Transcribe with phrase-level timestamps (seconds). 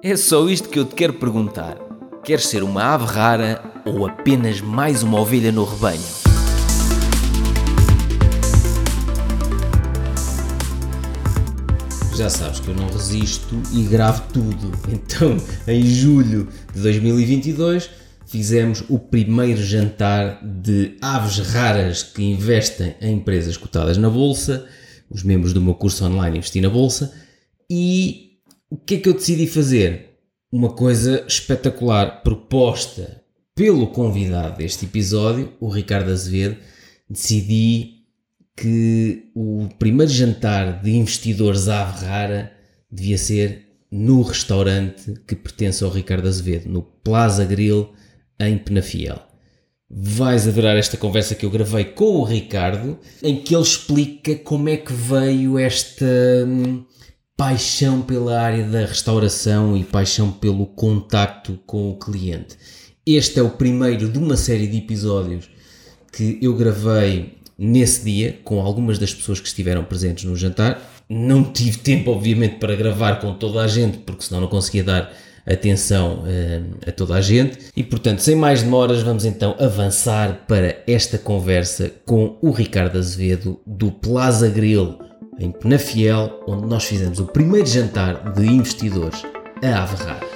[0.00, 1.76] É só isto que eu te quero perguntar.
[2.22, 6.00] Queres ser uma ave rara ou apenas mais uma ovelha no rebanho?
[12.16, 14.70] Já sabes que eu não resisto e gravo tudo.
[14.88, 15.36] Então,
[15.66, 17.90] em julho de 2022,
[18.24, 24.64] fizemos o primeiro jantar de aves raras que investem em empresas cotadas na bolsa,
[25.10, 27.12] os membros do meu curso online Investir na Bolsa,
[27.68, 28.27] e
[28.70, 30.18] o que é que eu decidi fazer?
[30.50, 33.22] Uma coisa espetacular proposta
[33.54, 36.56] pelo convidado deste episódio, o Ricardo Azevedo.
[37.08, 38.04] Decidi
[38.56, 42.52] que o primeiro jantar de investidores ave rara
[42.90, 47.90] devia ser no restaurante que pertence ao Ricardo Azevedo, no Plaza Grill,
[48.38, 49.20] em Penafiel.
[49.90, 54.68] Vais adorar esta conversa que eu gravei com o Ricardo, em que ele explica como
[54.68, 56.04] é que veio esta
[56.46, 56.84] hum,
[57.38, 62.56] paixão pela área da restauração e paixão pelo contacto com o cliente.
[63.06, 65.48] Este é o primeiro de uma série de episódios
[66.12, 70.82] que eu gravei nesse dia com algumas das pessoas que estiveram presentes no jantar.
[71.08, 75.12] Não tive tempo, obviamente, para gravar com toda a gente, porque senão não conseguia dar
[75.46, 77.56] atenção uh, a toda a gente.
[77.76, 83.60] E portanto, sem mais demoras, vamos então avançar para esta conversa com o Ricardo Azevedo
[83.64, 85.07] do Plaza Grill
[85.38, 89.24] em Penafiel, onde nós fizemos o primeiro jantar de investidores
[89.62, 90.26] a Ave Rara.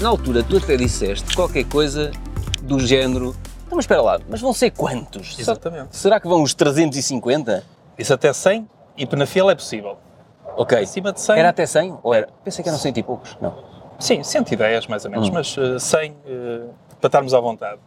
[0.00, 2.10] Na altura, tu até disseste qualquer coisa
[2.62, 3.34] do género.
[3.66, 5.38] Então, mas espera lá, mas vão ser quantos?
[5.38, 5.96] Exatamente.
[5.96, 7.64] Será que vão os 350?
[7.98, 9.96] Isso até 100 e Penafiel é possível.
[10.56, 10.78] Ok.
[10.78, 11.38] Acima de 100.
[11.38, 11.98] Era até 100?
[12.02, 12.28] Ou era?
[12.44, 13.36] Pensei que eram 100 e poucos.
[13.40, 13.54] Não.
[13.98, 15.32] Sim, 110 mais ou menos, Hum.
[15.32, 17.78] mas uh, 100 uh, para estarmos à vontade.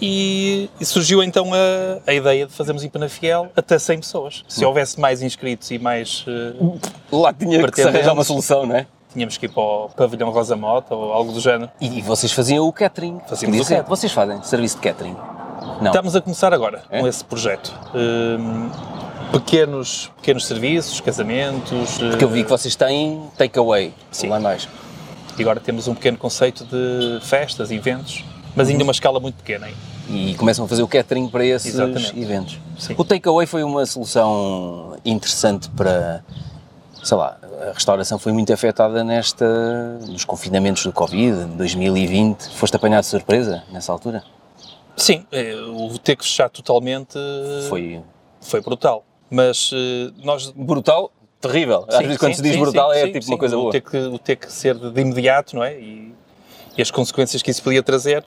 [0.00, 4.44] E, e surgiu então a, a ideia de fazermos em Penafiel até 100 pessoas.
[4.48, 4.68] Se Hum.
[4.68, 6.24] houvesse mais inscritos e mais.
[6.28, 6.78] uh,
[7.10, 8.86] Lá tinha que arranjar uma solução, não é?
[9.12, 11.70] tínhamos que ir para o pavilhão Rosa Mota ou algo do género.
[11.80, 13.18] E, e vocês faziam o catering.
[13.26, 13.88] Fazíamos o catering.
[13.88, 15.16] Vocês fazem serviço de catering?
[15.80, 15.86] Não.
[15.86, 17.00] Estamos a começar agora É?
[17.00, 17.74] com esse projeto.
[17.94, 18.70] Um,
[19.32, 21.98] pequenos, pequenos serviços, casamentos.
[21.98, 23.92] Porque eu vi que vocês têm takeaway.
[24.12, 24.28] Sim.
[24.28, 24.68] Lá mais.
[25.38, 28.24] E agora temos um pequeno conceito de festas, eventos,
[28.56, 29.66] mas ainda uma escala muito pequena.
[29.66, 29.78] ainda.
[30.10, 32.18] E começam a fazer o catering para esses Exatamente.
[32.18, 32.58] eventos.
[32.78, 32.94] Sim.
[32.96, 36.24] O takeaway foi uma solução interessante para,
[37.04, 37.38] sei lá,
[37.68, 42.48] a restauração foi muito afetada nesta, nos confinamentos do Covid, em 2020.
[42.50, 44.24] Foste apanhado de surpresa nessa altura?
[44.96, 47.16] Sim, eh, o ter que fechar totalmente
[47.68, 48.02] Foi
[48.40, 49.04] foi brutal.
[49.30, 50.50] Mas eh, nós.
[50.56, 51.84] brutal, terrível.
[51.88, 53.32] Às Sim, vezes quando sim, se diz sim, brutal sim, é sim, tipo sim.
[53.32, 53.72] uma coisa o boa.
[53.72, 55.78] Ter que, o ter que ser de, imediato, não é?
[55.78, 56.14] E,
[56.76, 58.24] e as consequências que isso podia trazer.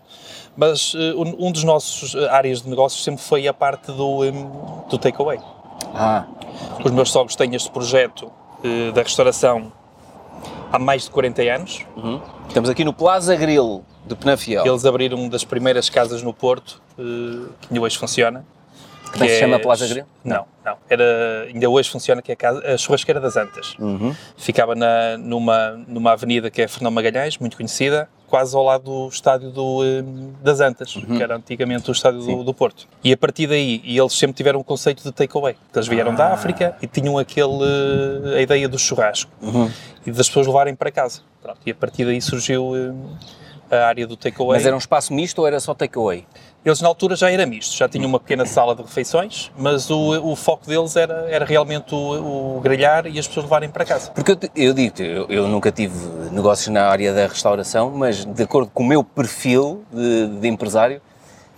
[0.55, 4.25] Mas eh, um um dos nossos eh, áreas de negócios sempre foi a parte do,
[4.25, 4.33] em,
[4.89, 5.39] do takeaway.
[5.93, 6.25] Ah,
[6.83, 8.31] Os meus sogros têm este projeto
[8.63, 9.71] eh, da restauração
[10.71, 11.85] há mais de 40 anos.
[11.95, 12.19] uhum.
[12.47, 14.65] estamos aqui no Plaza Grill de Penafiel.
[14.65, 17.01] Eles abriram uma das primeiras casas no Porto, eh,
[17.61, 18.45] que ainda hoje funciona.
[19.11, 20.05] Que também se chama Plaza Grill?
[20.23, 20.77] Não, não.
[20.89, 23.75] Era, ainda hoje funciona, que é a, casa, a Churrasqueira das Antas.
[23.79, 24.15] Uhum.
[24.37, 29.07] Ficava na, numa, numa avenida que é Fernão Magalhães, muito conhecida, quase ao lado do
[29.09, 30.03] estádio do, eh,
[30.41, 32.87] das Antas, que era antigamente o estádio do, do Porto.
[33.03, 35.55] E a partir daí, e eles sempre tiveram o conceito de takeaway.
[35.75, 37.59] Eles vieram da África e tinham aquele,
[38.33, 39.69] eh, a ideia do churrasco Uhum.
[40.05, 41.21] e das pessoas levarem para casa.
[41.43, 42.71] Pronto, e a partir daí surgiu
[43.69, 44.57] eh, a área do takeaway.
[44.59, 46.25] Mas era um espaço misto ou era só takeaway?
[46.63, 50.31] Eles na altura já era misto, já tinham uma pequena sala de refeições, mas o,
[50.31, 54.11] o foco deles era, era realmente o, o grelhar e as pessoas levarem para casa.
[54.11, 55.97] Porque eu, eu digo eu, eu nunca tive
[56.31, 61.01] negócios na área da restauração, mas de acordo com o meu perfil de, de empresário,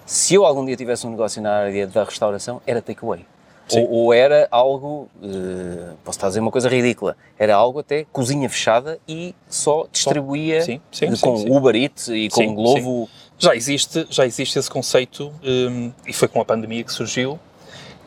[0.05, 3.25] se eu algum dia tivesse um negócio na área da restauração, era takeaway.
[3.71, 8.05] Ou, ou era algo, eh, posso estar a dizer uma coisa ridícula, era algo até
[8.11, 11.49] cozinha fechada e só distribuía Sim, sim, com sim.
[11.49, 13.09] Uber Eats e com Sim, Glovo.
[13.37, 17.39] Já existe, já existe esse conceito hum, e foi com a pandemia que surgiu.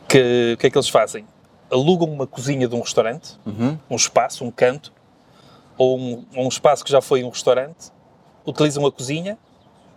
[0.09, 1.27] Que o que é que eles fazem?
[1.71, 3.77] Alugam uma cozinha de um restaurante, Uhum.
[3.91, 4.93] um espaço, um canto,
[5.77, 7.91] ou um, um espaço que já foi um restaurante,
[8.47, 9.37] utilizam a cozinha,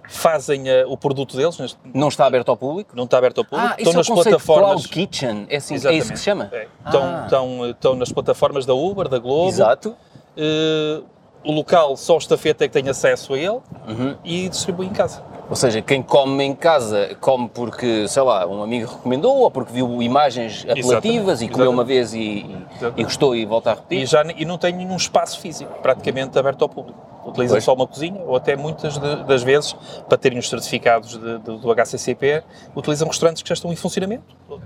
[0.10, 2.96] fazem eh, o produto deles, neste- Não está aberto ao público?
[2.96, 4.70] não está aberto ao público, Ah, isso estão é o nas de plataformas.
[4.72, 6.50] Cloud Kitchen, é, assim, é isso que se chama?
[6.52, 6.68] É.
[6.84, 7.22] Estão, Ah.
[7.26, 9.48] estão, estão nas plataformas da Uber, da Globo.
[9.50, 9.96] Exato.
[10.36, 11.02] Eh,
[11.44, 14.16] o local, só o estafeta é que tem acesso a ele Uhum.
[14.24, 15.22] e distribui em casa.
[15.50, 19.74] Ou seja, quem come em casa come porque, sei lá, um amigo recomendou ou porque
[19.74, 21.74] viu imagens apelativas Exatamente, e comeu exatamente.
[21.74, 22.58] uma vez e, e-
[22.98, 24.04] e gostou e volta a repetir.
[24.04, 27.00] E, já, e não tem nenhum espaço físico praticamente aberto ao público.
[27.30, 27.64] Utilizam Pois.
[27.64, 29.74] só uma cozinha, ou até muitas de- das vezes,
[30.08, 32.44] para terem os certificados de- de- do HCCP,
[32.76, 34.24] utilizam restaurantes que já estão em funcionamento,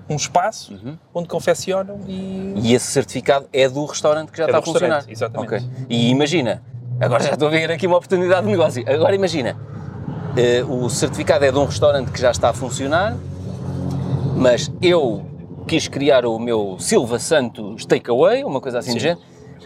[0.09, 0.97] um espaço Uhum.
[1.13, 2.53] onde confeccionam e.
[2.57, 5.03] E esse certificado é do restaurante que já É está a funcionar.
[5.07, 5.53] exatamente.
[5.55, 5.67] Ok.
[5.89, 6.61] E imagina,
[6.99, 8.83] agora já estou a ver aqui uma oportunidade de negócio.
[8.87, 9.57] Agora imagina,
[10.37, 13.15] eh, o certificado é de um restaurante que já está a funcionar,
[14.35, 15.25] mas eu
[15.67, 18.97] quis criar o meu Silva Santos Takeaway, uma coisa assim Sim.
[18.97, 19.21] de género,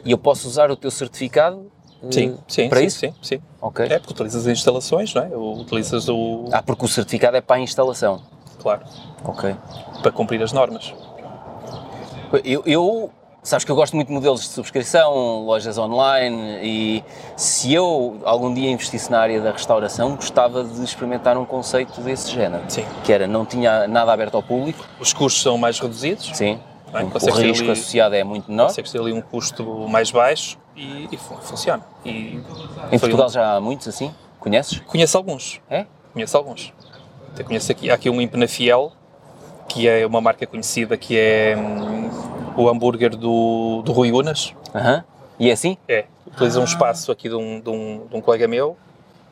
[0.05, 1.71] e eu posso usar o teu certificado
[2.11, 2.99] Sim, sim, para sim, isso?
[2.99, 3.39] sim, sim.
[3.61, 3.85] Ok.
[3.89, 5.29] É porque utilizas as instalações, não é?
[5.35, 6.45] Utilizas o.
[6.51, 8.21] Ah, porque o certificado é para a instalação.
[8.61, 8.81] Claro,
[9.25, 9.55] Ok.
[10.01, 10.93] para cumprir as normas.
[12.43, 13.09] Eu, eu-
[13.41, 17.03] sabes que eu gosto muito de modelos de subscrição, lojas online e
[17.37, 22.31] se eu algum dia investisse na área da restauração, gostava de experimentar um conceito desse
[22.31, 22.63] género.
[22.67, 22.85] Sim.
[23.03, 26.59] Que era, não tinha nada aberto ao público, Os custos são mais reduzidos, sim.
[26.91, 28.67] Bem, o risco ali- associado é muito menor.
[28.67, 31.83] consegues ter ali um custo mais baixo e, e fun- funciona.
[32.05, 32.41] E
[32.91, 34.79] Em Portugal um- já há muitos assim, conheces?
[34.87, 35.59] Conheço alguns.
[35.69, 35.85] É?
[36.13, 36.73] Conheço alguns.
[37.33, 38.91] Até conheço aqui, há aqui um Impenafiel,
[39.67, 42.09] que é uma marca conhecida, que é hum,
[42.55, 44.53] o hambúrguer do, do Rui Unas.
[44.73, 45.03] Aham.
[45.39, 45.77] E é assim?
[45.87, 48.75] É, utiliza um espaço aqui de um, de, um, de um colega meu,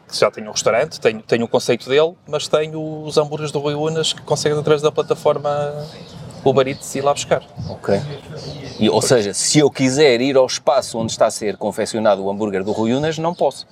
[0.08, 3.58] que já tem um restaurante, tem, tem o conceito dele, mas tem os hambúrgueres do
[3.60, 5.50] Rui Unas que consegue através da plataforma
[6.46, 7.42] Uber Eats ir lá buscar.
[7.70, 8.00] Ok.
[8.80, 12.30] E, ou seja, se eu quiser ir ao espaço onde está a ser confeccionado o
[12.30, 13.66] hambúrguer do Rui Unas, não posso.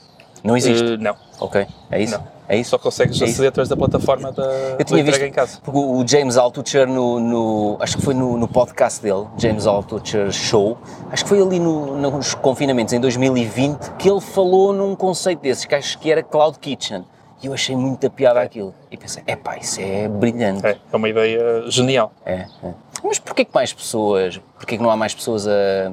[0.43, 0.83] Não existe.
[0.93, 1.65] Eh, não, ok.
[1.89, 2.13] É isso?
[2.17, 2.33] não.
[2.49, 2.71] É isso?
[2.71, 4.43] Só consegues É aceder através da plataforma da,
[4.77, 5.59] Eu tinha entrega visto em casa.
[5.63, 10.29] porque o James Altucher no, no- acho que foi no, no podcast dele, James Altucher
[10.33, 10.77] Show,
[11.09, 15.63] acho que foi ali no- nos confinamentos em 2020 que ele falou num conceito desses,
[15.63, 17.05] que acho que era Cloud Kitchen.
[17.43, 18.73] E eu achei muita piada aquilo.
[18.89, 20.65] E pensei, epá, isso é brilhante.
[20.65, 22.13] É, é uma ideia genial.
[22.25, 22.73] É, é.
[23.03, 25.91] Mas porquê que mais pessoas, porquê que não há mais pessoas a...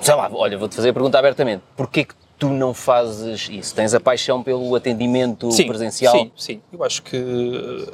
[0.00, 1.62] Sei lá, olha, vou-te fazer a pergunta abertamente.
[1.76, 3.74] Porquê que tu não fazes isso?
[3.74, 6.12] Tens a paixão pelo atendimento presencial?
[6.16, 6.60] Sim, sim.
[6.72, 7.16] Eu acho que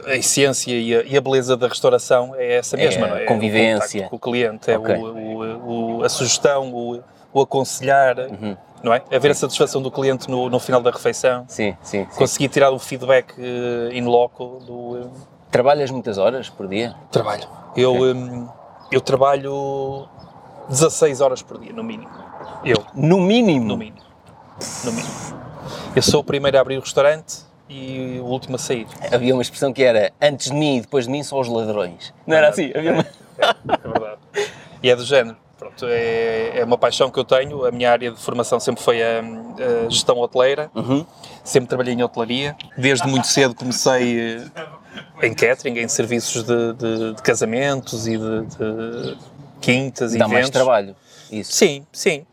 [0.07, 3.17] a essência e a, e a beleza da restauração é essa É mesma, a não
[3.17, 3.25] é?
[3.25, 4.07] convivência.
[4.07, 4.95] O contacto com o cliente, Ok.
[4.95, 7.03] é o, o- o- a sugestão, o,
[7.33, 8.57] o aconselhar, Uhum.
[8.83, 9.03] não é?
[9.13, 11.45] Haver a satisfação do cliente no, no final da refeição.
[11.49, 12.17] Sim, sim, sim.
[12.17, 15.07] Conseguir tirar o feedback eh, in loco do eh,
[15.51, 16.95] Trabalhas muitas horas por dia?
[17.11, 17.45] trabalho.
[17.77, 18.49] Eu, hum,
[18.93, 20.07] eu trabalho
[20.69, 22.11] 16 horas por dia, no mínimo.
[22.65, 23.65] Eu, No mínimo?
[23.67, 23.99] no mínimo.
[24.85, 25.15] No mínimo.
[25.97, 27.39] Eu sou o primeiro a abrir o restaurante
[27.69, 28.87] e o último a sair.
[29.13, 32.13] Havia uma expressão que era antes de mim e depois de mim são os ladrões.
[32.27, 32.71] Não era assim?
[32.75, 33.07] Havia uma...
[33.39, 34.19] É verdade.
[34.83, 35.37] E é do género.
[35.59, 37.65] Pronto, é, é uma paixão que eu tenho.
[37.67, 39.21] A minha área de formação sempre foi a,
[39.87, 40.71] a gestão hoteleira.
[40.75, 41.05] Uhum.
[41.43, 42.57] Sempre trabalhei em hotelaria.
[42.77, 44.39] Desde muito cedo comecei
[45.21, 49.17] eh, em catering, em serviços de, de- de casamentos e de, de
[49.61, 50.51] quintas e Dá mais eventos.
[50.51, 50.95] trabalho.
[51.31, 51.53] Isso.
[51.53, 52.25] Sim, sim.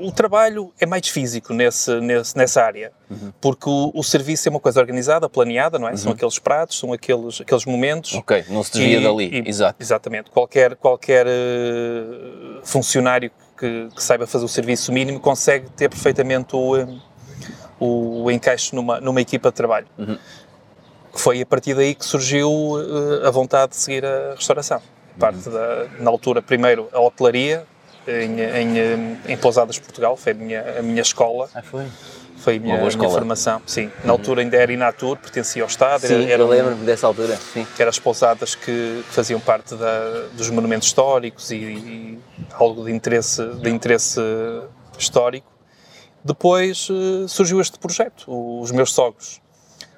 [0.00, 3.32] O trabalho é mais físico nesse, nesse- nessa área, Uhum.
[3.40, 5.96] porque o, o serviço é uma coisa organizada, planeada, não é?
[5.96, 8.14] São aqueles pratos, são aqueles, aqueles momentos.
[8.14, 9.24] Ok, não se desvia E- dali.
[9.26, 9.76] e- Exato.
[9.82, 10.30] Exatamente.
[10.30, 16.76] Qualquer, qualquer eh, funcionário que, que saiba fazer o serviço mínimo consegue ter perfeitamente o,
[16.76, 16.86] eh,
[17.78, 19.86] o encaixe numa, numa equipa de trabalho.
[19.98, 20.18] Uhum.
[21.12, 22.48] Foi a partir daí que surgiu
[23.22, 24.80] eh, a vontade de seguir a restauração.
[25.18, 25.54] Parte Uhum.
[25.54, 27.64] da, na altura, primeiro, a hotelaria,
[28.24, 31.86] em, em, em Pousadas, Portugal, foi a minha, a minha escola, Ah, foi?
[32.36, 33.60] foi a minha, a minha formação.
[33.66, 36.84] Sim, na altura ainda era Inatur, pertencia ao Estado, Sim, era, era eu um- lembro-me
[36.86, 37.36] dessa altura.
[37.36, 37.66] Sim.
[37.76, 42.18] que eram as pousadas que faziam parte da- dos monumentos históricos e, e
[42.54, 44.20] algo de interesse, de interesse
[44.98, 45.50] histórico.
[46.24, 48.24] Depois eh, surgiu este projeto.
[48.60, 49.40] Os meus sogros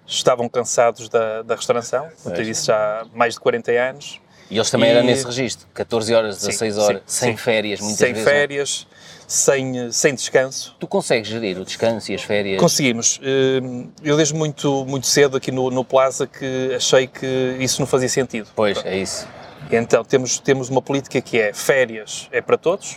[0.07, 4.21] estavam cansados da, da restauração, eu tenho isso já há mais de 40 anos.
[4.53, 7.37] E eles também E- eram nesse registro, 14 horas, 16 Sim, horas, sim, sem sim.
[7.43, 8.25] férias, muitas sem vezes.
[8.27, 8.35] não é?
[8.37, 8.87] férias,
[9.27, 10.77] sem, sem descanso.
[10.79, 12.61] Tu consegues gerir o descanso e as férias?
[12.61, 13.19] Conseguimos.
[13.23, 13.61] Eh,
[14.03, 18.11] Eu desde muito, muito cedo aqui no, no Plaza que achei que isso não fazia
[18.11, 18.51] sentido.
[18.55, 19.27] Pois, é isso.
[19.71, 22.97] Então temos, temos uma política que é férias é para todos,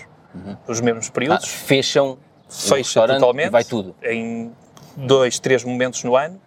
[0.67, 2.17] os mesmos Ah, períodos, fecham
[2.49, 3.95] o fecha totalmente vai tudo.
[4.03, 4.51] em
[4.97, 6.37] dois, três momentos no ano,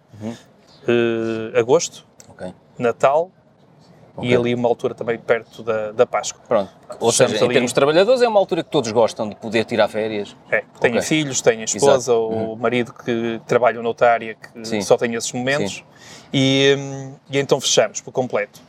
[0.87, 2.53] Eh, agosto, Ok.
[2.77, 3.31] Natal
[4.17, 4.29] Ok.
[4.29, 6.41] e ali uma altura também perto da, da Páscoa.
[6.47, 6.71] Pronto.
[6.99, 9.35] Ou Fechamos seja, em ali- termos de trabalhadores, é uma altura que todos gostam de
[9.35, 10.35] poder tirar férias.
[10.51, 11.01] É, têm Ok.
[11.03, 14.81] filhos, têm a esposa ou o marido que trabalham noutra área que Sim.
[14.81, 15.83] só tem esses momentos
[16.33, 18.61] e, hum, e então fechamos por completo.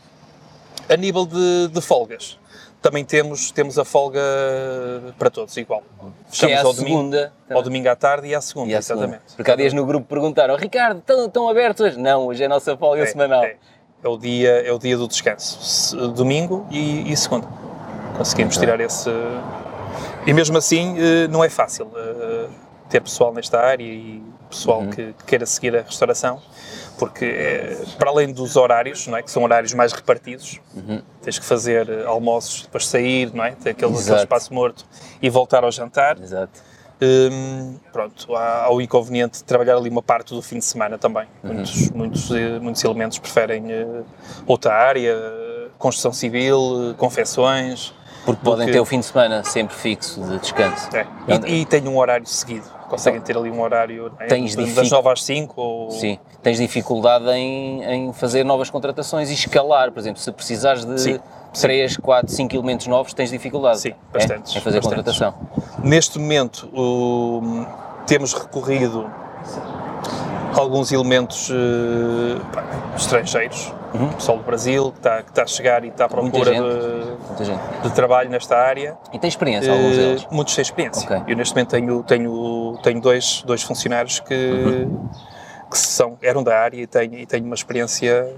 [0.88, 2.38] A nível de, de folgas,
[2.82, 4.20] também temos, temos a folga
[5.18, 5.82] para todos, igual.
[6.32, 7.32] Que é ao domingo, segunda.
[7.50, 9.06] ao domingo à tarde e à segunda, E à segunda.
[9.06, 9.36] exatamente.
[9.36, 11.98] Porque há dias no grupo perguntaram, Ricardo, estão, estão abertos hoje?
[11.98, 13.44] Não, hoje é a nossa folga É, semanal.
[13.44, 13.56] É,
[14.02, 15.94] É o, dia, é o dia do descanso.
[16.12, 17.46] Domingo e, e segunda.
[18.16, 18.66] Conseguimos Ok.
[18.66, 19.10] tirar esse.
[20.26, 22.46] E mesmo assim, eh, não é fácil eh,
[22.88, 24.90] ter pessoal nesta área e pessoal Uhum.
[24.90, 26.40] que, que queira seguir a restauração,
[26.98, 30.60] porque eh, para além dos horários, não é, que são horários mais repartidos,
[31.22, 33.52] tens que fazer almoços, depois sair, não é?
[33.52, 34.84] Ter aquele, aquele espaço morto
[35.22, 36.18] e voltar ao jantar.
[36.20, 36.60] Exato.
[37.02, 40.98] Hum, pronto, há, há o inconveniente de trabalhar ali uma parte do fim de semana
[40.98, 41.26] também.
[41.42, 43.86] Muitos, muitos, eh, muitos elementos preferem eh,
[44.46, 45.16] outra área,
[45.78, 47.94] construção civil, eh, confecções.
[48.24, 50.94] Porque podem Porque- ter o fim de semana sempre fixo de descanso.
[50.94, 51.06] É.
[51.26, 52.66] Então- E, e tem um horário seguido.
[52.86, 54.26] Conseguem ter ali um horário não é?
[54.26, 55.90] Tens das dific- 9 às 5 ou...
[55.92, 56.18] Sim.
[56.42, 59.90] Tens dificuldade em, em fazer novas contratações e escalar.
[59.90, 61.20] Por exemplo, se precisares de Sim.
[61.52, 63.80] 3, 4, 5 elementos novos, tens dificuldade.
[63.80, 63.94] Sim, é?
[64.12, 65.04] bastantes, Em fazer bastantes.
[65.18, 65.34] contratação.
[65.82, 67.66] Neste momento o-
[68.06, 69.10] temos recorrido
[70.54, 71.50] a alguns elementos
[72.52, 72.64] pá,
[72.96, 73.72] estrangeiros,
[74.16, 76.30] pessoal do Brasil que está, que está a chegar e está à Uhum.
[76.30, 76.62] Procura gente.
[77.82, 78.96] de, de trabalho nesta área.
[79.12, 80.26] E tem experiência, alguns Eh, deles.
[80.30, 81.04] Muitos têm experiência.
[81.04, 81.22] Ok.
[81.32, 85.08] Eu neste momento tenho, tenho, tenho dois, dois funcionários que, Uhum.
[85.70, 88.28] que são, eram da área e tenho, e tenho uma experiência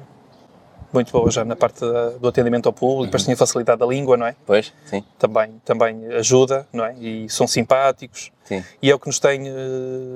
[0.92, 1.80] muito boa já na parte
[2.20, 3.06] do atendimento ao público, Uhum.
[3.06, 4.34] depois a facilidade da língua, não é?
[4.46, 6.94] Pois, sim, Também, também ajuda, não é?
[6.98, 8.62] E são simpáticos sim.
[8.82, 9.52] e é o que nos tem, eh,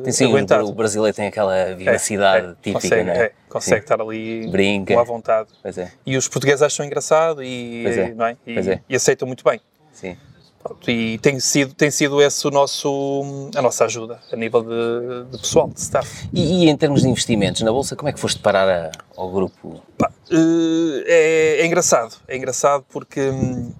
[0.04, 0.68] Tem sim, aguentado.
[0.68, 3.18] o brasileiro tem aquela vivacidade É, é, típica, consegue, não é?
[3.24, 3.84] é, consegue Sim.
[3.84, 4.94] estar ali Brinca.
[4.94, 5.48] com à vontade.
[5.62, 8.36] Pois é, E os portugueses acham engraçado e, é, não é?
[8.46, 8.80] E, é.
[8.88, 9.60] e aceitam muito bem.
[9.92, 10.16] sim.
[10.62, 15.30] Pronto, e tem sido, tem sido esse o nosso, a nossa ajuda a nível de,
[15.30, 16.28] de pessoal, de staff.
[16.32, 19.30] E, e em termos de investimentos na Bolsa, como é que foste parar a- ao
[19.30, 19.80] grupo?
[19.96, 23.72] Pá, eh, é, é engraçado, é engraçado porque hum,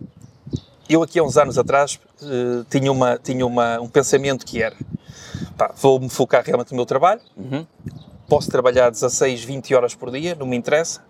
[0.89, 4.77] eu aqui há uns anos atrás eh, tinha, uma, tinha uma, um pensamento que era
[5.77, 7.67] vou-me focar realmente no meu trabalho, Uhum.
[8.29, 11.03] posso trabalhar 16, 20 horas por dia, não me interessa,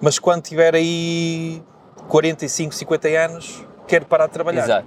[0.00, 1.62] mas quando tiver aí
[2.08, 4.64] 45, 50 anos, quero parar de trabalhar.
[4.64, 4.86] Exato.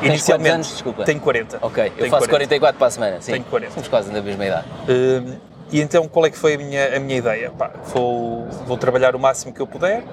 [0.00, 1.04] Quantos anos, desculpa?
[1.04, 1.58] tenho 40.
[1.62, 2.30] Ok, eu Tenho faço 40.
[2.30, 3.32] 44 para a semana, sim.
[3.32, 3.72] Tenho 40.
[3.72, 4.66] Somos quase da mesma idade.
[4.88, 5.36] Hum,
[5.72, 7.50] e então qual é que foi a minha, a minha ideia?
[7.50, 10.04] Pá, vou, vou trabalhar o máximo que eu puder,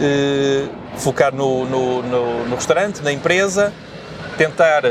[0.00, 3.72] eh, focar no, no, no- no restaurante, na empresa,
[4.36, 4.82] tentar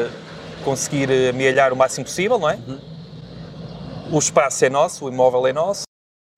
[0.63, 2.57] conseguir amealhar o máximo possível, não é?
[4.11, 5.83] O espaço é nosso, o imóvel é nosso.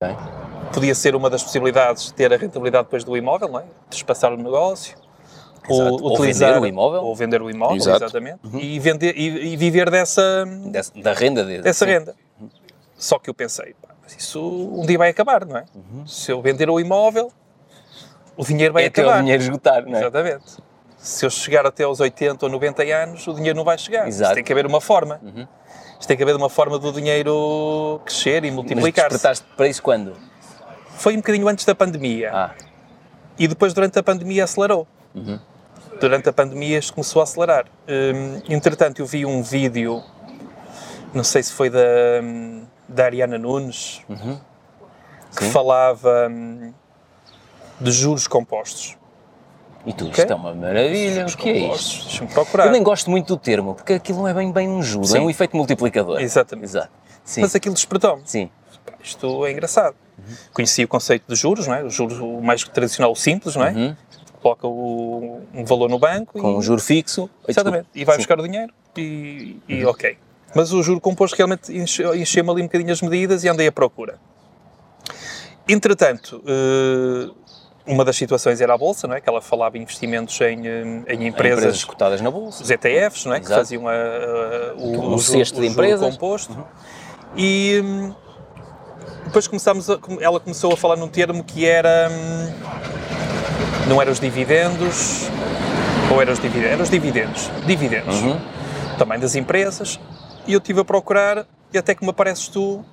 [0.02, 0.16] Ok.
[0.74, 3.64] Podia ser uma das possibilidades ter a rentabilidade depois do imóvel, não é?
[3.90, 4.96] Despassar o negócio.
[5.68, 6.04] Exato.
[6.04, 7.02] Ou vender o imóvel.
[7.02, 8.04] Ou vender o imóvel, Exato.
[8.04, 8.40] exatamente.
[8.54, 11.90] E, vender, e, e viver dessa, Dessa- da renda dessa sim.
[11.92, 12.14] renda.
[13.02, 15.64] Só que eu pensei, pá, mas isso um dia vai acabar, não é?
[16.06, 17.32] Se eu vender o imóvel,
[18.36, 19.16] o dinheiro vai É acabar.
[19.18, 20.00] o dinheiro esgotar, não é?
[20.02, 20.44] Exatamente.
[20.98, 24.06] Se eu chegar até aos 80 ou 90 anos, o dinheiro não vai chegar.
[24.06, 24.30] Exato.
[24.30, 25.18] Isto tem que haver uma forma.
[25.20, 25.48] Uhum.
[25.98, 29.08] Isto tem que haver uma forma do dinheiro crescer e Mas multiplicar-se.
[29.14, 30.16] despertaste para isso quando?
[30.90, 32.30] Foi um bocadinho antes da pandemia.
[32.32, 32.50] Ah,
[33.36, 34.86] E depois, durante a pandemia, acelerou.
[35.12, 35.40] Uhum.
[36.00, 37.64] Durante a pandemia, isto começou a acelerar.
[37.88, 40.02] Hum, entretanto, eu vi um vídeo,
[41.12, 41.80] não sei se foi da,
[42.22, 44.40] hum, da Ariana Nunes, que Uhum.
[45.30, 45.50] Sim.
[45.50, 46.72] falava hum,
[47.80, 48.96] de juros compostos.
[49.84, 50.22] e tu, Ok.
[50.22, 52.04] isto é uma maravilha, o que é isto?
[52.04, 52.66] Deixa-me procurar.
[52.66, 55.18] Eu nem gosto muito do termo, porque aquilo não é bem, bem um juro, Sim.
[55.18, 56.20] é um efeito multiplicador.
[56.20, 56.66] Exatamente.
[56.66, 56.90] Exato.
[57.24, 57.40] Sim.
[57.40, 58.22] Mas aquilo despertou-me.
[58.24, 58.48] Sim.
[59.02, 59.96] Isto é engraçado.
[60.52, 61.82] Conheci o conceito de juros, não é?
[61.82, 63.72] O juros mais tradicional, o simples, não é?
[63.72, 63.96] Uhum.
[64.40, 67.28] Coloca o- um valor no banco Com e, um juro fixo.
[67.48, 67.86] Exatamente.
[67.92, 67.98] desculpa.
[67.98, 68.18] E vai Sim.
[68.18, 68.22] Uhum.
[68.22, 70.16] buscar o dinheiro e, e ok.
[70.54, 73.72] Mas o juro composto realmente enche- encheu-me ali um bocadinho as medidas e andei à
[73.72, 74.18] procura.
[75.68, 77.30] Entretanto, eh,
[77.86, 79.20] uma das situações era a Bolsa, não é?
[79.20, 82.62] Que ela falava em investimentos em, eh, em Em empresas, cotadas na bolsa.
[82.62, 83.40] os ETFs, não é?
[83.40, 83.60] Que Exato.
[83.60, 86.02] faziam a, a- o, o cesto de empresas.
[86.02, 86.10] Uhum.
[86.12, 86.66] composto.
[87.36, 88.14] E hum,
[89.24, 92.52] depois começámos a, ela começou a falar num termo que era hum,
[93.88, 95.28] não era os dividendos
[96.12, 98.38] ou era os dividendos, era os dividendos, dividendos Uhum.
[98.98, 99.98] também das empresas.
[100.46, 102.84] E eu estive a procurar e até que me apareces tu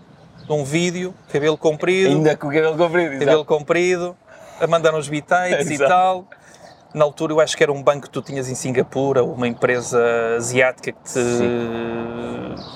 [0.47, 3.07] num vídeo, cabelo comprido, Ainda com o cabelo comprido.
[3.13, 3.19] exato.
[3.25, 4.17] cabelo comprido,
[4.59, 5.89] a mandar uns bitites e Exato.
[5.89, 6.27] tal.
[6.93, 10.03] Na altura eu acho que era um banco que tu tinhas em Singapura, uma empresa
[10.37, 11.19] asiática que te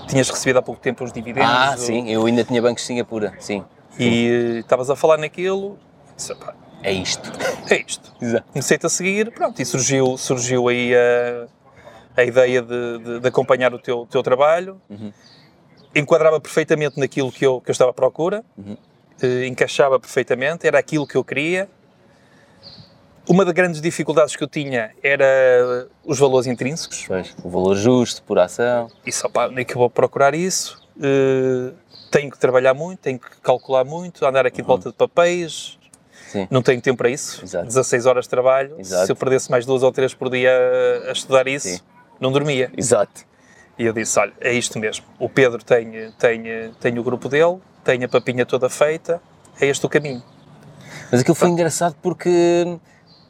[0.07, 1.49] tinhas recebido há pouco tempo os dividendos.
[1.51, 3.63] Ah, ou- sim, eu ainda tinha bancos de Singapura, sim.
[3.97, 5.77] E eh, estavas a falar naquilo,
[6.15, 6.53] disse, "Pá,
[6.83, 7.31] É isto.
[7.71, 8.13] é isto.
[8.21, 8.45] Exato.
[8.51, 11.47] Comecei-te a seguir, pronto, e surgiu, surgiu aí a,
[12.15, 14.79] a ideia de, de- de acompanhar o teu, teu trabalho.
[14.89, 15.11] Uhum.
[15.95, 18.75] Enquadrava perfeitamente naquilo que eu, que eu estava à procura, Uhum.
[19.21, 21.69] eh, encaixava perfeitamente, era aquilo que eu queria.
[23.29, 27.05] Uma das grandes dificuldades que eu tinha era os valores intrínsecos.
[27.07, 28.89] Pois, o valor justo por ação.
[29.05, 30.81] E só pá, nem que eu vou procurar isso.
[31.01, 31.71] eh,
[32.11, 35.79] tenho que trabalhar muito, tenho que calcular muito, andar aqui de volta de papéis.
[36.27, 36.47] Sim.
[36.51, 37.43] Não tenho tempo para isso.
[37.43, 37.65] Exato.
[37.65, 38.75] 16 horas de trabalho.
[38.79, 39.05] Exato.
[39.05, 40.51] Se eu perdesse mais duas ou três por dia
[41.05, 41.79] a, a estudar isso, Sim.
[42.19, 42.71] Não dormia.
[42.77, 43.25] Exato.
[43.77, 45.05] E eu disse: olha, é isto mesmo.
[45.19, 46.43] O Pedro tem, tem,
[46.79, 49.21] tem o grupo dele, tem a papinha toda feita,
[49.59, 50.21] é este o caminho.
[51.11, 52.77] Mas aquilo foi engraçado porque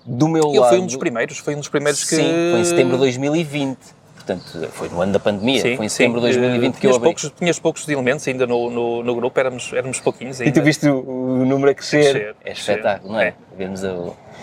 [0.06, 0.70] do meu Ele lado...
[0.70, 2.16] foi um dos primeiros, foi um dos primeiros que.
[2.16, 3.78] Sim, foi em setembro de 2020.
[4.16, 5.62] Portanto, foi no ano da pandemia.
[5.62, 6.40] Sim, foi em setembro de sim.
[6.40, 7.04] 2020 Eh, que eu abri.
[7.04, 10.50] poucos, tinhas poucos elementos ainda no, no, no grupo, éramos, éramos pouquinhos ainda.
[10.50, 12.14] E tu viste o, o número a crescer.
[12.14, 13.28] Crescer, é espetáculo, não é?
[13.28, 13.34] É.
[13.58, 13.90] Vermos a...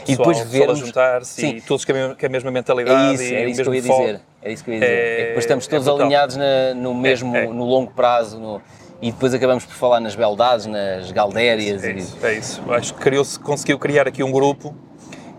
[0.06, 0.78] E depois vermos...
[0.80, 1.48] juntar-se Sim.
[1.56, 4.20] e todos com a mesma, mentalidade É isso, e o isso que eu ia dizer.
[4.42, 4.92] Era isso que eu ia dizer.
[4.92, 6.02] É- É que depois estamos é todos brutal.
[6.06, 7.46] alinhados na- no mesmo, é.
[7.46, 8.60] no longo prazo, no-
[9.02, 11.84] e depois acabamos por falar nas beldades, nas galdérias.
[11.84, 12.62] É isso, é isso.
[12.72, 14.74] Acho que criou-se, conseguiu criar aqui um grupo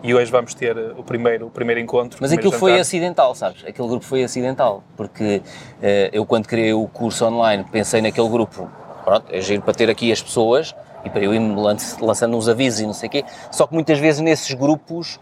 [0.04, 2.18] e hoje vamos ter eh, o primeiro, o primeiro encontro.
[2.22, 2.82] Mas o aquilo primeiro foi jantar.
[2.82, 3.64] acidental, sabes?
[3.66, 5.42] Aquele grupo foi acidental, porque
[5.82, 8.70] eh, eu quando criei o curso online pensei naquele grupo,
[9.04, 12.48] pronto, é giro para ter aqui as pessoas e para eu ir lan- lançando uns
[12.48, 15.20] avisos e não sei o quê, só que muitas vezes nesses grupos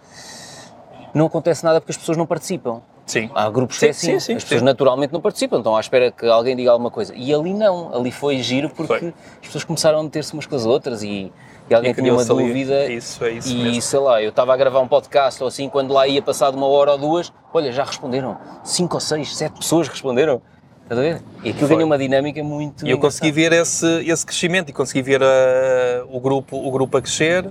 [1.14, 2.82] não acontece nada porque as pessoas não participam.
[3.10, 3.28] Sim.
[3.34, 5.80] Há grupos que Sim, é assim, sim, sim, as pessoas naturalmente não participam, estão à
[5.80, 7.12] espera que alguém diga alguma coisa.
[7.16, 9.08] E ali não, ali foi giro porque Foi.
[9.42, 11.32] as pessoas começaram a meter-se umas com as outras e,
[11.68, 12.86] e alguém E tinha uma dúvida.
[12.86, 13.82] isso, é isso E mesmo.
[13.82, 16.68] sei lá, eu estava a gravar um podcast ou assim, quando lá ia passado uma
[16.68, 18.38] hora ou duas, olha, já responderam.
[18.64, 20.40] Cinco ou seis, sete pessoas responderam.
[20.84, 21.22] Estás a ver?
[21.44, 22.86] E aquilo ganhou uma dinâmica muito.
[22.86, 26.96] E eu consegui ver esse, esse crescimento e consegui ver eh, o, grupo, o grupo
[26.98, 27.50] a crescer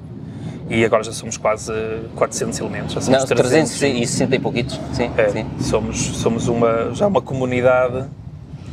[0.69, 1.73] e agora já somos quase
[2.17, 3.79] 400 elementos, já somos Não, 300.
[3.79, 4.81] 360 e pouquitos.
[4.93, 5.47] Sim, É, sim.
[5.61, 8.05] somos, somos uma, já uma comunidade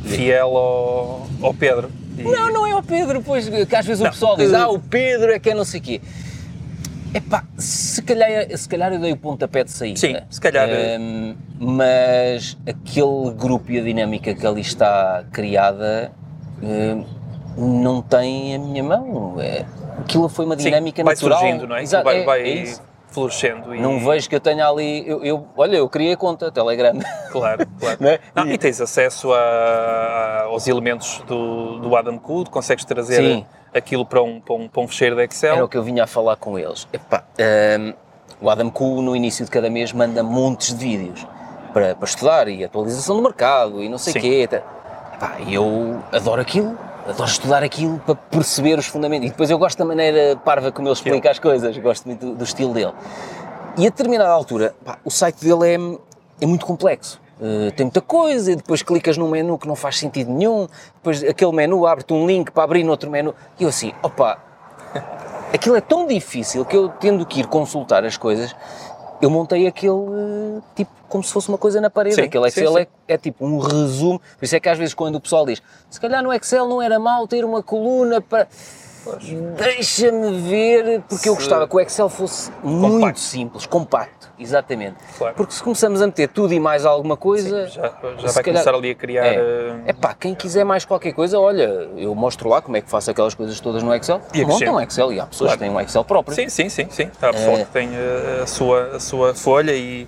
[0.04, 1.90] fiel ao, ao Pedro.
[2.18, 4.12] E- Não, não é o Pedro, pois, que às vezes o Não.
[4.12, 6.02] pessoal diz, ah, o Pedro é que é não sei o quê.
[7.14, 9.98] Epá, se calhar, se calhar eu dei o pontapé de saída.
[9.98, 10.68] Sim, se calhar.
[10.70, 16.12] Ehm, mas aquele grupo e a dinâmica que ali está criada
[16.62, 17.04] ehm,
[17.58, 19.36] não tem a minha mão.
[19.40, 19.66] É,
[20.00, 21.40] aquilo foi uma Sim, dinâmica vai natural.
[21.40, 21.84] surgindo, não é?
[21.84, 22.82] Exato, vai é- vai é isso.
[23.08, 23.74] florescendo.
[23.74, 25.08] E, Não vejo que eu tenha ali.
[25.08, 26.94] Eu, eu- olha, eu criei a conta, Telegram.
[27.32, 27.98] Claro, claro.
[28.02, 28.20] Não é?
[28.36, 33.46] Não, e tens acesso a- a- aos elementos do, do Adam Code, consegues trazer Sim.
[33.74, 35.56] aquilo para um, para, um, para um fecheiro de Excel.
[35.56, 36.88] Era o que eu vinha a falar com eles.
[36.92, 37.24] Epá,
[37.80, 37.94] hum,
[38.42, 41.26] o Adam Ku, no início de cada mês, manda montes de vídeos
[41.74, 44.20] para, para estudar e atualização do mercado e não sei o Sim.
[44.20, 44.48] quê.
[44.48, 44.58] tá.
[45.16, 49.28] Epá, e eu adoro aquilo, adoro estudar aquilo para perceber os fundamentos.
[49.28, 52.36] E depois eu gosto da maneira parva como ele explica as coisas, gosto muito do,
[52.36, 52.94] do estilo dele.
[53.78, 57.22] E a determinada altura, pá, o site dele é, é muito complexo.
[57.40, 61.22] Uh, tem muita coisa, e depois clicas num menu que não faz sentido nenhum, depois
[61.22, 64.38] aquele menu abre-te um link para abrir noutro menu, e eu assim, opa,
[65.54, 68.56] aquilo é tão difícil que eu tendo que ir consultar as coisas,
[69.22, 69.94] eu montei aquele
[70.76, 72.16] tipo como se fosse uma coisa na parede.
[72.16, 72.80] Sim, aquele sim, Excel sim.
[73.08, 74.20] É, é tipo um resumo.
[74.38, 76.82] Por isso é que às vezes quando o pessoal diz se calhar no Excel não
[76.82, 78.48] era mal ter uma coluna para.
[79.58, 83.20] Deixa-me ver, porque eu Se- gostava que o Excel fosse muito Compacto.
[83.20, 84.96] simples, compacto, exatamente.
[85.18, 85.36] Claro.
[85.36, 87.90] Porque se começamos a meter tudo e mais alguma coisa, já já
[88.28, 89.26] se vai calhar- começar ali a criar.
[89.26, 89.36] é.
[89.36, 92.90] eh, É pá, quem quiser mais qualquer coisa, olha, eu mostro lá como é que
[92.90, 94.22] faço aquelas coisas todas no Excel.
[94.34, 94.72] E Monta acrescenta.
[94.72, 95.60] um Excel e há pessoas Claro.
[95.60, 96.36] que têm um Excel próprio.
[96.36, 97.10] Sim, sim, sim, sim.
[97.22, 97.66] Há pessoal É.
[97.66, 100.08] que tem eh, a sua, a sua folha e,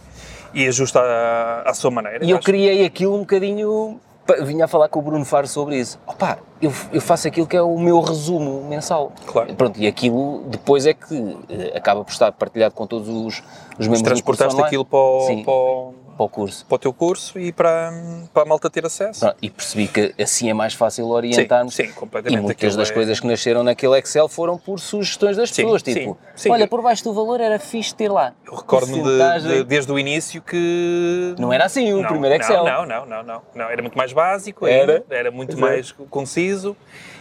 [0.53, 2.23] e ajusta à, à sua maneira.
[2.25, 2.45] E eu acho.
[2.45, 3.99] criei aquilo um bocadinho.
[4.43, 5.99] Vinha a falar com o Bruno Faro sobre isso.
[6.05, 9.11] Opa, eu, eu faço aquilo que é o meu resumo mensal.
[9.25, 9.53] Claro.
[9.55, 13.43] Pronto, e aquilo depois é que eh, acaba por estar partilhado com todos os,
[13.79, 15.43] os membros do curso Transportaste aquilo para o, Sim.
[15.43, 16.65] para, o, para o curso.
[16.65, 17.91] para o teu curso e para,
[18.33, 19.21] para a malta ter acesso.
[19.21, 21.75] Pronto, e percebi que assim é mais fácil orientar-nos.
[21.75, 22.39] Sim, sim, completamente.
[22.39, 25.83] E muitas das é- coisas que nasceram naquele Excel foram por sugestões das Sim, pessoas.
[25.83, 26.49] Tipo, sim.
[26.51, 28.33] olha, por baixo do valor era fixe ter lá.
[28.45, 31.35] Eu recordo-me de- de- desde o início que.
[31.37, 32.65] Não era assim o Não, primeiro Excel.
[32.65, 33.69] Não, não, não, não, não.
[33.69, 35.03] Era muito mais básico, Era?
[35.09, 35.59] era muito é.
[35.59, 36.75] mais conciso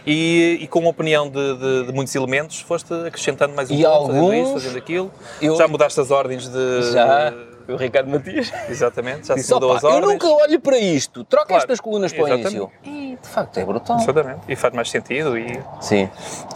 [0.06, 3.82] e, e com a opinião de, de- de muitos elementos foste acrescentando mais um E
[3.82, 5.10] ponto, fazendo alguns- isto, fazendo aquilo.
[5.42, 6.92] Eu- Já mudaste as ordens de.
[6.92, 7.34] Já,
[7.72, 8.52] o Ricardo Matias.
[8.68, 10.12] Exatamente, já Disse, se mudou "Opa, as eu ordens.
[10.12, 12.70] nunca olho para isto, troca Claro, estas colunas para o início.
[12.84, 13.98] E de facto é brutal.
[13.98, 16.08] Exatamente, e faz mais sentido e Sim,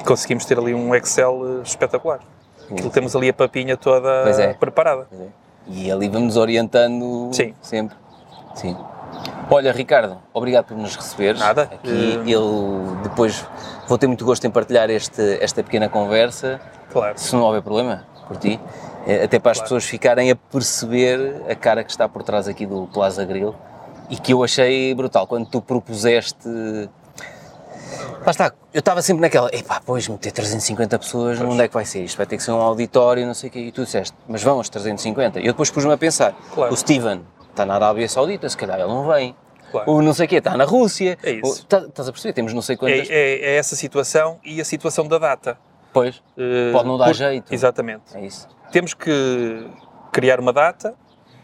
[0.04, 2.20] conseguimos ter ali um Excel eh, espetacular.
[2.70, 4.52] Aquilo temos ali a papinha toda Pois é.
[4.54, 5.06] preparada.
[5.10, 5.26] pois é.
[5.68, 7.54] E ali vamos orientando Sim.
[7.60, 7.96] sempre.
[8.54, 8.76] Sim.
[9.50, 11.40] Olha, Ricardo, obrigado por nos receberes.
[11.40, 11.62] Nada.
[11.64, 13.44] Aqui eu depois
[13.88, 16.60] vou ter muito gosto em partilhar este, esta pequena conversa,
[16.92, 17.18] Claro.
[17.18, 18.60] se não houver problema, por ti.
[19.06, 19.64] Eh, Até para as Claro.
[19.66, 23.54] pessoas ficarem a perceber a cara que está por trás aqui do Plaza Grill
[24.10, 25.26] e que eu achei brutal.
[25.26, 26.88] Quando tu propuseste
[28.24, 31.50] Lá está, eu estava sempre naquela, epá, pois meter 350 pessoas, Pois.
[31.50, 32.04] onde é que vai ser?
[32.04, 33.58] Isto vai ter que ser um auditório, não sei o quê.
[33.60, 35.40] E tu disseste, mas vão aos 350.
[35.40, 36.72] E eu depois pus-me a pensar, Claro.
[36.72, 39.34] o Steven está na Arábia Saudita, se calhar ele não vem.
[39.72, 39.90] Claro.
[39.90, 41.16] O não sei o quê está na Rússia.
[41.22, 41.64] É isso.
[41.66, 42.34] Tá- Estás a perceber?
[42.34, 43.08] Temos não sei É, quantas.
[43.10, 45.56] é- é essa situação e a situação da data.
[45.92, 47.52] Pois, Eh, Pode não dar por- jeito.
[47.52, 48.02] Exatamente.
[48.16, 48.48] é isso.
[48.72, 49.66] Temos que
[50.12, 50.94] criar uma data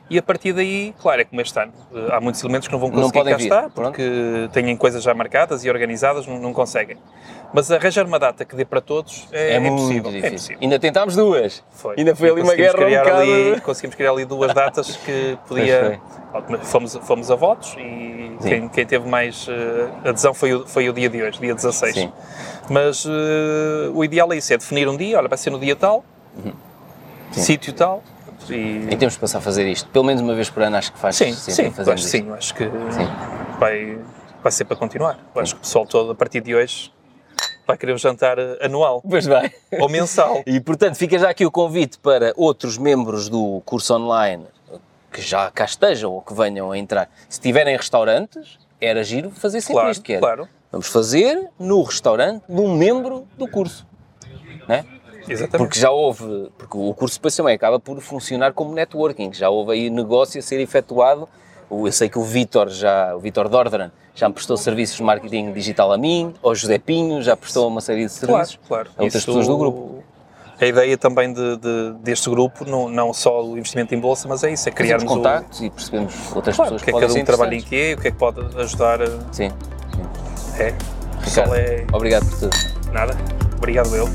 [0.09, 1.73] e a partir daí, claro, é como este ano.
[1.95, 3.87] eh, Há muitos elementos que não vão Não conseguir podem cá vir, estar pronto.
[3.91, 6.97] porque têm coisas já marcadas e organizadas, não, não conseguem.
[7.53, 10.11] Mas arranjar uma data que dê para todos é, É, impossível.
[10.13, 10.59] É impossível.
[10.63, 11.65] Ainda tentámos duas.
[11.71, 11.95] Foi.
[11.99, 13.21] Ainda foi E ali uma guerra um criar bocado.
[13.23, 16.01] ali, Conseguimos criar ali duas datas que podia.
[16.65, 20.93] Fomos, fomos a votos e quem, quem teve mais eh, adesão foi o, foi o
[20.93, 21.95] dia de hoje, dia 16.
[21.95, 22.13] Sim.
[22.69, 25.77] Mas eh, o ideal é isso: é definir um dia, olha, vai ser no dia
[25.77, 26.05] tal,
[26.45, 26.53] Uhum.
[27.33, 28.03] Sítio tal.
[28.49, 28.87] E...
[28.91, 29.89] E temos que passar a fazer isto.
[29.91, 32.55] Pelo menos uma vez por ano acho que faz Sim, sentido sim, acho sim, acho
[32.55, 33.09] que Sim.
[33.59, 33.99] vai,
[34.43, 35.19] vai ser para continuar.
[35.35, 36.93] Eu acho que o pessoal todo, a partir de hoje,
[37.67, 39.51] vai querer um jantar eh, anual Pois vai.
[39.81, 40.43] ou mensal.
[40.47, 44.45] E portanto fica já aqui o convite para outros membros do curso online
[45.13, 47.11] que já cá estejam ou que venham a entrar.
[47.29, 50.21] Se tiverem restaurantes, era giro fazer sempre Claro, isto, que era.
[50.21, 50.49] claro.
[50.77, 53.87] Vamos fazer no restaurante de um membro do curso.
[54.69, 54.85] Né?
[55.27, 55.57] Exatamente.
[55.57, 59.73] Porque já houve, porque o curso depois também acaba por funcionar como networking, já houve
[59.73, 61.27] aí negócio a ser efetuado.
[61.71, 65.51] Eu sei que o Vítor já, o Vítor Dordran, já me prestou serviços de marketing
[65.55, 68.91] digital a mim, o José Pinho já prestou uma série de serviços Claro, claro.
[68.99, 70.05] a outras Isso- pessoas do grupo.
[70.61, 74.45] A ideia também de, de- deste grupo, não, não só o investimento em bolsa, mas
[74.45, 76.93] é isso, é Criarmos criarmos o, contactos e percebemos outras claro, pessoas o que é
[76.93, 79.03] que podem cada um trabalha em quê, o que é que pode ajudar.
[79.03, 79.51] a- Sim.
[80.59, 80.75] É.
[81.23, 82.57] Ricardo, é obrigado por tudo.
[82.93, 83.17] nada.
[83.57, 84.09] Obrigado eu.